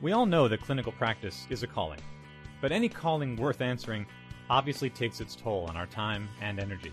[0.00, 1.98] We all know that clinical practice is a calling,
[2.60, 4.06] but any calling worth answering
[4.48, 6.92] obviously takes its toll on our time and energy.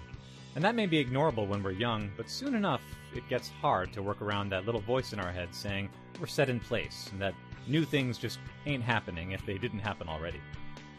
[0.55, 2.81] And that may be ignorable when we're young, but soon enough
[3.13, 5.89] it gets hard to work around that little voice in our head saying
[6.19, 7.35] we're set in place and that
[7.67, 10.41] new things just ain't happening if they didn't happen already.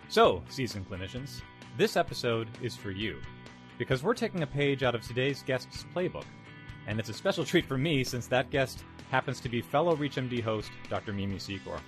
[0.08, 1.42] So, seasoned clinicians,
[1.76, 3.20] this episode is for you,
[3.78, 6.24] because we're taking a page out of today's guest's playbook.
[6.86, 10.40] And it's a special treat for me since that guest happens to be fellow ReachMD
[10.40, 11.12] host Dr.
[11.12, 11.80] Mimi Secor.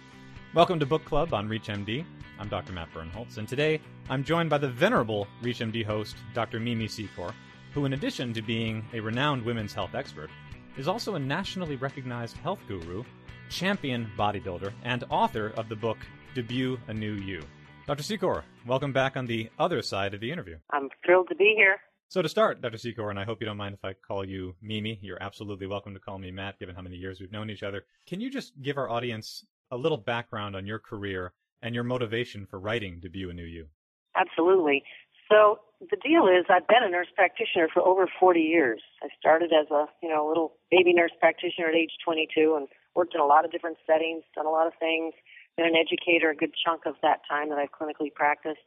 [0.55, 2.07] Welcome to Book Club on ReachMD.
[2.38, 2.73] I'm Dr.
[2.73, 6.59] Matt Birnholz, and today I'm joined by the venerable ReachMD host Dr.
[6.59, 7.34] Mimi Secor,
[7.75, 10.30] who, in addition to being a renowned women's health expert,
[10.79, 13.05] is also a nationally recognized health guru,
[13.51, 15.98] champion bodybuilder, and author of the book
[16.34, 17.42] Debut a New You.
[17.87, 18.03] Dr.
[18.03, 20.56] Secor, welcome back on the other side of the interview.
[20.70, 21.77] I'm thrilled to be here.
[22.09, 22.78] So to start, Dr.
[22.78, 24.98] Secor, and I hope you don't mind if I call you Mimi.
[25.03, 27.84] You're absolutely welcome to call me Matt, given how many years we've known each other.
[28.06, 31.32] Can you just give our audience a little background on your career
[31.62, 33.66] and your motivation for writing Debut a New You?
[34.16, 34.83] Absolutely.
[35.30, 38.80] So the deal is I've been a nurse practitioner for over 40 years.
[39.02, 43.14] I started as a, you know, little baby nurse practitioner at age 22 and worked
[43.14, 45.14] in a lot of different settings, done a lot of things,
[45.56, 48.64] been an educator a good chunk of that time that I've clinically practiced.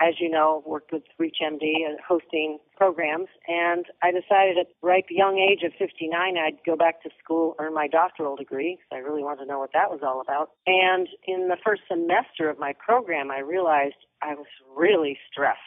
[0.00, 5.06] As you know, worked with ReachMD and hosting programs, and I decided at the ripe
[5.10, 8.98] young age of 59 I'd go back to school, earn my doctoral degree, because I
[8.98, 10.50] really wanted to know what that was all about.
[10.68, 15.58] And in the first semester of my program, I realized I was really stressed.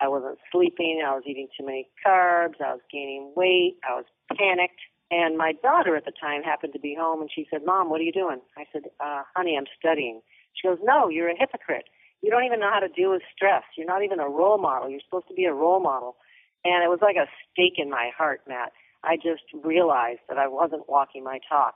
[0.00, 4.06] I wasn't sleeping, I was eating too many carbs, I was gaining weight, I was
[4.36, 4.80] panicked.
[5.12, 8.00] And my daughter at the time happened to be home and she said, Mom, what
[8.00, 8.40] are you doing?
[8.56, 10.22] I said, uh, honey, I'm studying.
[10.54, 11.84] She goes, No, you're a hypocrite.
[12.22, 13.64] You don't even know how to deal with stress.
[13.76, 14.88] You're not even a role model.
[14.88, 16.16] You're supposed to be a role model.
[16.64, 18.72] And it was like a stake in my heart, Matt.
[19.02, 21.74] I just realized that I wasn't walking my talk.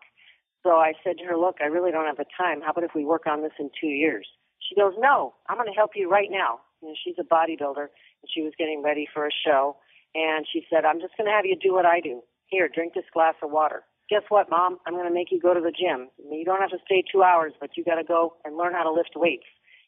[0.63, 2.63] So I said to her, Look, I really don't have the time.
[2.63, 4.27] How about if we work on this in two years?
[4.63, 6.61] She goes, No, I'm going to help you right now.
[6.81, 9.77] You know, she's a bodybuilder and she was getting ready for a show.
[10.15, 12.23] And she said, I'm just going to have you do what I do.
[12.47, 13.83] Here, drink this glass of water.
[14.09, 14.79] Guess what, Mom?
[14.87, 16.09] I'm going to make you go to the gym.
[16.31, 18.85] You don't have to stay two hours, but you got to go and learn how
[18.85, 19.47] to lift weights.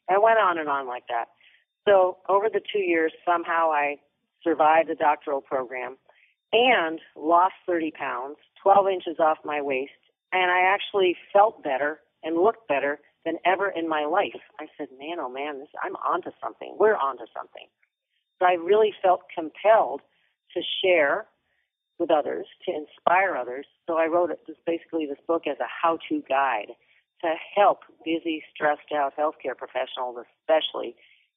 [0.09, 1.25] It went on and on like that.
[1.87, 3.97] So over the two years, somehow I
[4.43, 5.97] survived the doctoral program
[6.51, 9.91] and lost 30 pounds, 12 inches off my waist,
[10.31, 14.41] and I actually felt better and looked better than ever in my life.
[14.59, 16.75] I said, man, oh man, this, I'm onto something.
[16.79, 17.67] We're onto something.
[18.39, 20.01] So I really felt compelled
[20.53, 21.27] to share
[21.99, 23.65] with others, to inspire others.
[23.85, 26.71] So I wrote this, basically this book as a how-to guide
[27.21, 30.95] to help busy, stressed out healthcare professionals, especially,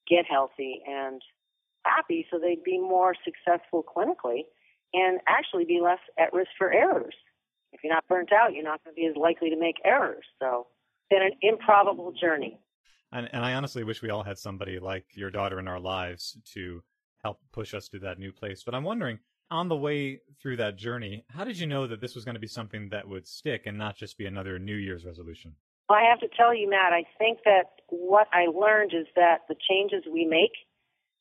[0.08, 1.22] get healthy and
[1.84, 4.42] happy so they'd be more successful clinically
[4.94, 7.14] and actually be less at risk for errors.
[7.72, 10.24] If you're not burnt out, you're not going to be as likely to make errors.
[10.38, 10.66] So
[11.00, 12.58] it's been an improbable journey.
[13.10, 16.38] And, and I honestly wish we all had somebody like your daughter in our lives
[16.54, 16.82] to
[17.22, 18.62] help push us to that new place.
[18.64, 19.18] But I'm wondering,
[19.50, 22.40] on the way through that journey, how did you know that this was going to
[22.40, 25.54] be something that would stick and not just be another New Year's resolution?
[25.88, 29.40] Well, I have to tell you, Matt, I think that what I learned is that
[29.48, 30.52] the changes we make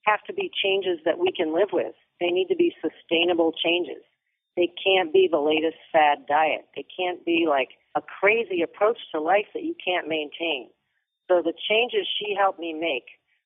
[0.05, 1.93] have to be changes that we can live with.
[2.19, 4.03] They need to be sustainable changes.
[4.55, 6.65] They can't be the latest fad diet.
[6.75, 10.69] They can't be like a crazy approach to life that you can't maintain.
[11.29, 13.05] So the changes she helped me make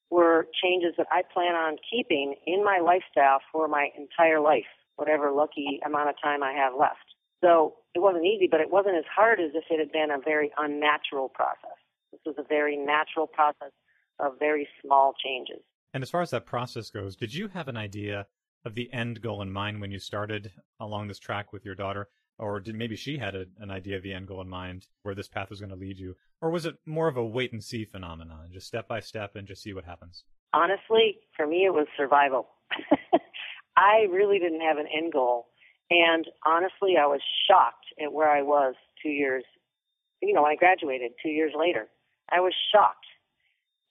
[0.10, 5.32] were changes that I plan on keeping in my lifestyle for my entire life, whatever
[5.32, 7.05] lucky amount of time I have left.
[7.46, 10.20] So it wasn't easy, but it wasn't as hard as if it had been a
[10.20, 11.78] very unnatural process.
[12.12, 13.72] This was a very natural process
[14.20, 15.64] of very small changes.
[15.94, 18.26] And as far as that process goes, did you have an idea
[18.66, 22.10] of the end goal in mind when you started along this track with your daughter?
[22.40, 25.16] Or did maybe she had a, an idea of the end goal in mind where
[25.16, 26.16] this path was going to lead you?
[26.42, 29.48] Or was it more of a wait and see phenomenon, just step by step and
[29.48, 30.24] just see what happens?
[30.52, 32.48] Honestly, for me, it was survival.
[33.78, 35.48] I really didn't have an end goal.
[35.90, 39.44] And honestly, I was shocked at where I was two years,
[40.22, 41.88] you know, when I graduated two years later.
[42.32, 43.06] I was shocked.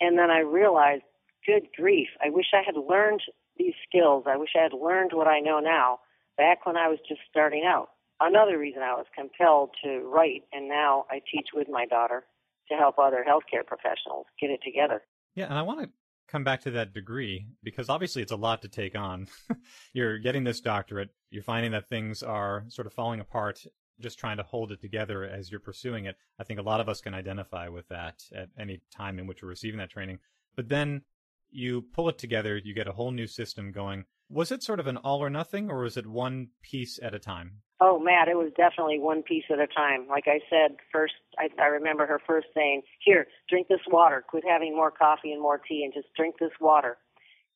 [0.01, 1.05] And then I realized,
[1.47, 3.21] good grief, I wish I had learned
[3.57, 4.25] these skills.
[4.27, 6.01] I wish I had learned what I know now
[6.37, 7.91] back when I was just starting out.
[8.21, 12.25] Another reason I was compelled to write, and now I teach with my daughter
[12.71, 15.03] to help other healthcare professionals get it together.
[15.35, 15.89] Yeah, and I want to
[16.29, 19.29] come back to that degree because obviously it's a lot to take on.
[19.93, 23.65] you're getting this doctorate, you're finding that things are sort of falling apart,
[24.01, 26.17] just trying to hold it together as you're pursuing it.
[26.39, 29.43] I think a lot of us can identify with that at any time in which
[29.43, 30.19] we're receiving that training.
[30.57, 31.03] But then
[31.51, 34.05] you pull it together, you get a whole new system going.
[34.29, 37.19] Was it sort of an all or nothing, or was it one piece at a
[37.19, 37.63] time?
[37.87, 40.07] Oh, Matt, it was definitely one piece at a time.
[40.09, 44.25] Like I said, first, I, I remember her first saying, Here, drink this water.
[44.27, 46.97] Quit having more coffee and more tea and just drink this water.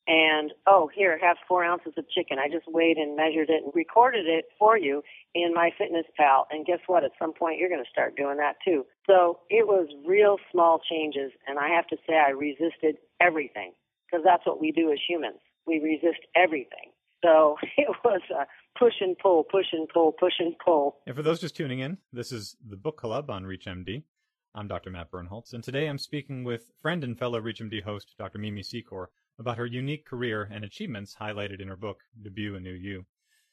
[0.07, 2.37] And, oh, here, have four ounces of chicken.
[2.37, 5.01] I just weighed and measured it and recorded it for you
[5.33, 6.45] in my fitness pal.
[6.51, 7.03] And guess what?
[7.03, 8.85] At some point, you're going to start doing that too.
[9.07, 11.31] So it was real small changes.
[11.47, 13.73] And I have to say, I resisted everything
[14.05, 15.39] because that's what we do as humans.
[15.65, 16.93] We resist everything.
[17.23, 18.45] So it was a
[18.77, 20.97] push and pull, push and pull, push and pull.
[21.05, 24.03] And for those just tuning in, this is the book club on ReachMD.
[24.55, 24.89] I'm Dr.
[24.89, 28.39] Matt Birnholz, and today I'm speaking with friend and fellow ReachMD host Dr.
[28.39, 29.07] Mimi Secor
[29.39, 33.05] about her unique career and achievements highlighted in her book, Debut a New You.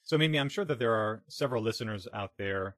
[0.02, 2.76] So, Mimi, I'm sure that there are several listeners out there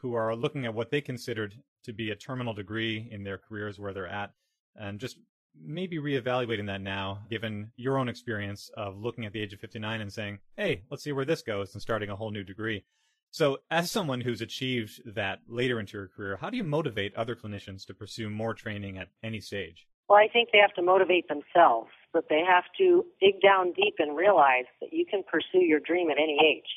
[0.00, 1.54] who are looking at what they considered
[1.84, 4.32] to be a terminal degree in their careers where they're at
[4.76, 5.16] and just
[5.60, 10.00] maybe reevaluating that now, given your own experience of looking at the age of 59
[10.00, 12.84] and saying, hey, let's see where this goes and starting a whole new degree.
[13.30, 17.34] So, as someone who's achieved that later into your career, how do you motivate other
[17.34, 19.88] clinicians to pursue more training at any stage?
[20.08, 23.94] Well, I think they have to motivate themselves, but they have to dig down deep
[23.98, 26.68] and realize that you can pursue your dream at any age.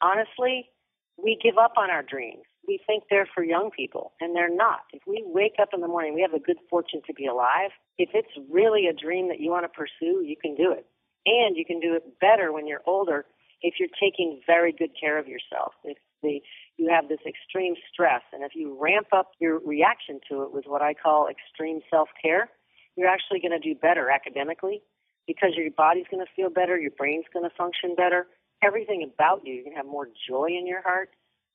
[0.00, 0.70] Honestly,
[1.16, 4.80] we give up on our dreams we think they're for young people, and they're not.
[4.92, 7.70] If we wake up in the morning, we have the good fortune to be alive.
[7.98, 10.86] If it's really a dream that you want to pursue, you can do it.
[11.26, 13.26] And you can do it better when you're older
[13.62, 15.72] if you're taking very good care of yourself.
[15.84, 16.40] If the,
[16.76, 20.64] you have this extreme stress, and if you ramp up your reaction to it with
[20.66, 22.48] what I call extreme self care,
[22.96, 24.82] you're actually going to do better academically
[25.26, 28.26] because your body's going to feel better, your brain's going to function better,
[28.62, 29.54] everything about you.
[29.54, 31.10] You're going to have more joy in your heart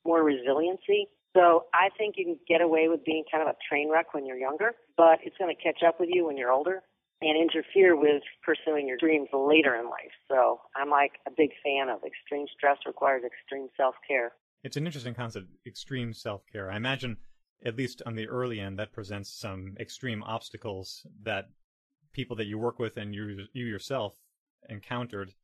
[0.06, 1.08] more resiliency.
[1.36, 4.24] So I think you can get away with being kind of a train wreck when
[4.24, 6.82] you're younger, but it's going to catch up with you when you're older
[7.20, 10.12] and interfere with pursuing your dreams later in life.
[10.28, 14.32] So I'm like a big fan of extreme stress requires extreme self care.
[14.62, 16.70] It's an interesting concept, extreme self care.
[16.70, 17.18] I imagine,
[17.64, 21.48] at least on the early end, that presents some extreme obstacles that
[22.12, 24.14] people that you work with and you you yourself
[24.68, 25.34] encountered.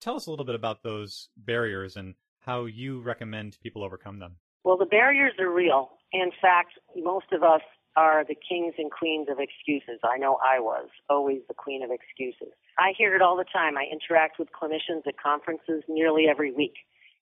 [0.00, 4.36] Tell us a little bit about those barriers and how you recommend people overcome them.
[4.64, 5.90] Well, the barriers are real.
[6.12, 7.62] In fact, most of us
[7.96, 10.00] are the kings and queens of excuses.
[10.02, 12.54] I know I was always the queen of excuses.
[12.78, 13.76] I hear it all the time.
[13.76, 16.74] I interact with clinicians at conferences nearly every week.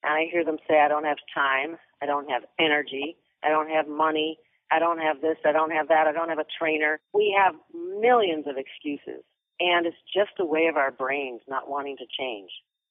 [0.03, 1.77] And I hear them say, I don't have time.
[2.01, 3.17] I don't have energy.
[3.43, 4.39] I don't have money.
[4.71, 5.37] I don't have this.
[5.45, 6.07] I don't have that.
[6.07, 7.01] I don't have a trainer.
[7.13, 7.55] We have
[7.99, 9.25] millions of excuses.
[9.59, 12.51] And it's just a way of our brains not wanting to change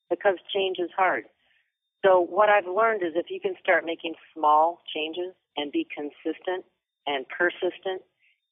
[0.10, 1.26] because change is hard.
[2.06, 6.66] So what I've learned is if you can start making small changes and be consistent
[7.06, 8.02] and persistent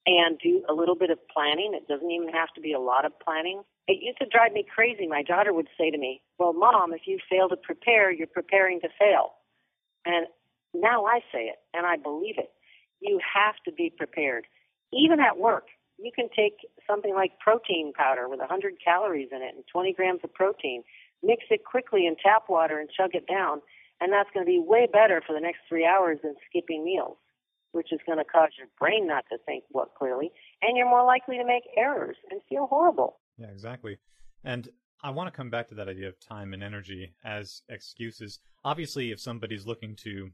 [0.05, 3.05] and do a little bit of planning, it doesn't even have to be a lot
[3.05, 3.61] of planning.
[3.88, 5.07] It used to drive me crazy.
[5.07, 8.81] My daughter would say to me, well, mom, if you fail to prepare, you're preparing
[8.81, 9.35] to fail.
[10.05, 10.27] And
[10.73, 12.51] now I say it and I believe it.
[12.99, 14.45] You have to be prepared.
[14.91, 15.67] Even at work,
[15.97, 20.21] you can take something like protein powder with 100 calories in it and 20 grams
[20.23, 20.83] of protein
[21.23, 23.61] mix it quickly in tap water and chug it down.
[23.99, 27.17] And that's going to be way better for the next three hours than skipping meals,
[27.71, 30.31] which is going to cause your brain not to think what clearly.
[30.61, 33.17] And you're more likely to make errors and feel horrible.
[33.37, 33.97] Yeah, exactly.
[34.43, 34.69] And
[35.03, 38.39] I want to come back to that idea of time and energy as excuses.
[38.63, 40.29] Obviously, if somebody's looking to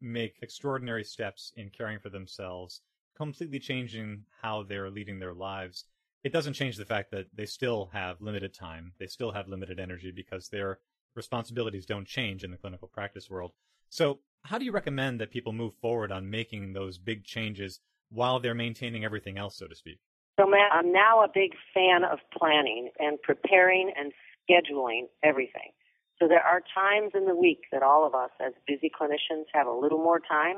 [0.00, 2.80] make extraordinary steps in caring for themselves,
[3.16, 5.84] completely changing how they're leading their lives,
[6.24, 8.92] it doesn't change the fact that they still have limited time.
[8.98, 10.78] They still have limited energy because their
[11.14, 13.52] responsibilities don't change in the clinical practice world.
[13.90, 18.40] So, how do you recommend that people move forward on making those big changes while
[18.40, 20.00] they're maintaining everything else, so to speak?
[20.40, 24.12] So, Matt, I'm now a big fan of planning and preparing and
[24.48, 25.72] scheduling everything.
[26.18, 29.66] So, there are times in the week that all of us, as busy clinicians, have
[29.66, 30.56] a little more time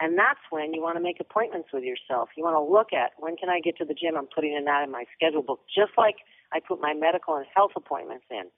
[0.00, 2.30] and that's when you want to make appointments with yourself.
[2.36, 4.16] You want to look at when can I get to the gym?
[4.16, 6.16] I'm putting in that in my schedule book, just like
[6.52, 8.50] I put my medical and health appointments in.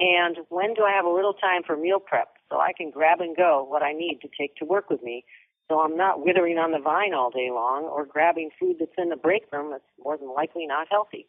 [0.00, 3.20] And when do I have a little time for meal prep so I can grab
[3.20, 5.24] and go what I need to take to work with me
[5.70, 9.08] so I'm not withering on the vine all day long or grabbing food that's in
[9.08, 11.28] the break room that's more than likely not healthy.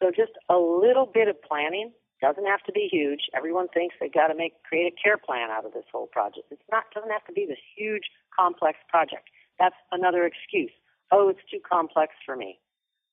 [0.00, 1.90] So just a little bit of planning
[2.22, 3.26] doesn't have to be huge.
[3.34, 6.46] Everyone thinks they've got to make create a care plan out of this whole project.
[6.52, 8.06] It's not doesn't have to be this huge
[8.40, 9.28] complex project.
[9.58, 10.70] That's another excuse.
[11.12, 12.58] Oh, it's too complex for me.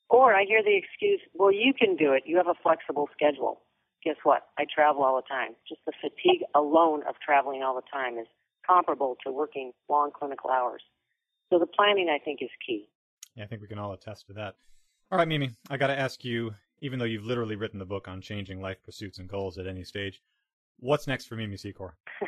[0.09, 2.23] Or I hear the excuse, well, you can do it.
[2.25, 3.61] You have a flexible schedule.
[4.03, 4.43] Guess what?
[4.57, 5.55] I travel all the time.
[5.67, 8.27] Just the fatigue alone of traveling all the time is
[8.65, 10.81] comparable to working long clinical hours.
[11.51, 12.89] So the planning, I think, is key.
[13.35, 14.55] Yeah, I think we can all attest to that.
[15.11, 18.07] All right, Mimi, I got to ask you, even though you've literally written the book
[18.07, 20.21] on changing life pursuits and goals at any stage,
[20.79, 21.91] what's next for Mimi Secor?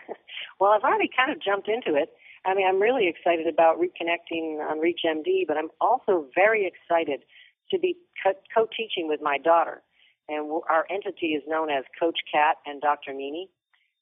[0.59, 2.09] Well, I've already kind of jumped into it.
[2.45, 7.23] I mean, I'm really excited about reconnecting on ReachMD, but I'm also very excited
[7.71, 9.81] to be co teaching with my daughter.
[10.27, 13.13] And our entity is known as Coach Cat and Dr.
[13.13, 13.49] Mimi.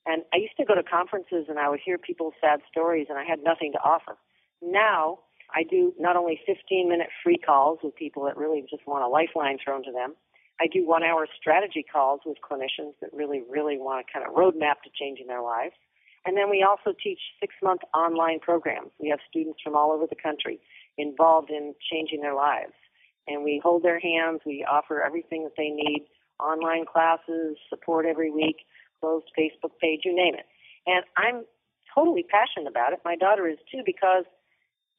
[0.05, 3.17] And I used to go to conferences and I would hear people's sad stories and
[3.17, 4.17] I had nothing to offer.
[4.61, 5.19] Now,
[5.53, 9.07] I do not only 15 minute free calls with people that really just want a
[9.07, 10.15] lifeline thrown to them,
[10.59, 14.33] I do one hour strategy calls with clinicians that really, really want a kind of
[14.33, 15.75] roadmap to changing their lives.
[16.27, 18.91] And then we also teach six month online programs.
[18.99, 20.59] We have students from all over the country
[20.97, 22.73] involved in changing their lives.
[23.27, 26.05] And we hold their hands, we offer everything that they need
[26.37, 28.57] online classes, support every week,
[28.99, 30.45] closed Facebook page, you name it.
[30.85, 31.45] And I'm
[31.95, 32.99] totally passionate about it.
[33.05, 34.25] My daughter is too because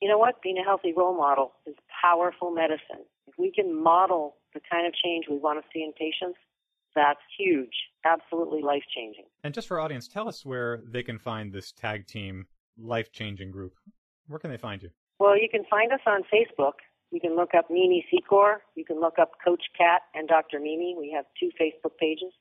[0.00, 0.40] you know what?
[0.42, 3.04] Being a healthy role model is powerful medicine.
[3.26, 6.38] If we can model the kind of change we want to see in patients,
[6.98, 7.72] that's huge.
[8.04, 9.24] Absolutely life changing.
[9.44, 13.12] And just for our audience, tell us where they can find this tag team life
[13.12, 13.74] changing group.
[14.26, 14.90] Where can they find you?
[15.18, 16.74] Well, you can find us on Facebook.
[17.10, 18.56] You can look up Mimi Secor.
[18.74, 20.60] You can look up Coach Cat and Dr.
[20.60, 20.94] Mimi.
[20.98, 22.32] We have two Facebook pages.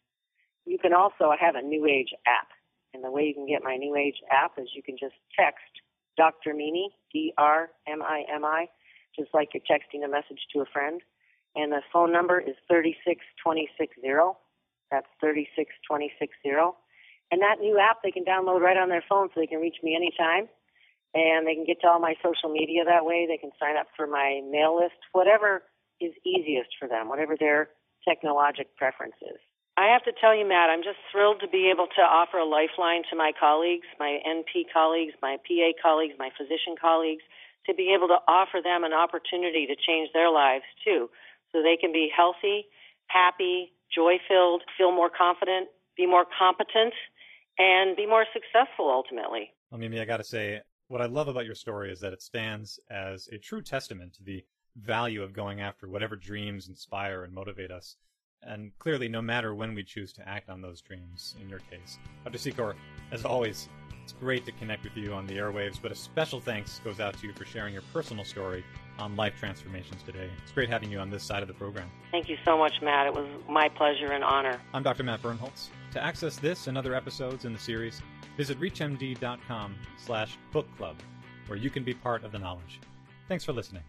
[0.66, 2.50] You can also I have a New Age app.
[2.94, 5.72] And the way you can get my New Age app is you can just text
[6.18, 6.54] Dr.
[6.54, 8.66] Mimi, D-R-M-I-M-I,
[9.18, 11.02] just like you're texting a message to a friend.
[11.56, 14.02] And the phone number is 36260.
[14.92, 16.32] That's 36260.
[17.32, 19.84] And that new app they can download right on their phone so they can reach
[19.84, 20.48] me anytime.
[21.14, 23.26] And they can get to all my social media that way.
[23.28, 25.64] They can sign up for my mail list, whatever
[26.00, 27.70] is easiest for them, whatever their
[28.08, 29.40] technologic preference is.
[29.78, 32.46] I have to tell you, Matt, I'm just thrilled to be able to offer a
[32.50, 37.22] lifeline to my colleagues, my NP colleagues, my PA colleagues, my physician colleagues,
[37.70, 41.10] to be able to offer them an opportunity to change their lives too,
[41.52, 42.66] so they can be healthy,
[43.06, 46.94] happy, joy filled, feel more confident, be more competent,
[47.58, 49.52] and be more successful ultimately.
[49.72, 52.22] Well, Mimi, I got to say, what I love about your story is that it
[52.22, 57.34] stands as a true testament to the value of going after whatever dreams inspire and
[57.34, 57.98] motivate us
[58.44, 62.00] and clearly, no matter when we choose to act on those dreams, in your case.
[62.24, 62.38] Dr.
[62.38, 62.76] Secor,
[63.12, 63.70] as always,
[64.08, 67.20] it's great to connect with you on the airwaves, but a special thanks goes out
[67.20, 68.64] to you for sharing your personal story
[69.00, 70.30] on life transformations today.
[70.42, 71.92] It's great having you on this side of the program.
[72.12, 73.08] Thank you so much, Matt.
[73.08, 74.62] It was my pleasure and honor.
[74.74, 75.04] I'm Dr.
[75.04, 75.68] Matt Birnholz.
[75.92, 78.02] To access this and other episodes in the series,
[78.38, 80.96] visit reachmd.com slash book club,
[81.48, 82.80] where you can be part of the knowledge.
[83.28, 83.84] Thanks for listening.